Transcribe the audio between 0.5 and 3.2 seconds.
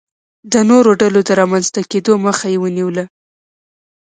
د نورو ډلو د رامنځته کېدو مخه یې ونیوله.